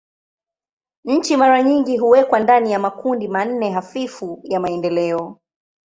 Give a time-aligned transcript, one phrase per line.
[1.05, 5.39] Nchi mara nyingi huwekwa ndani ya makundi manne hafifu ya maendeleo.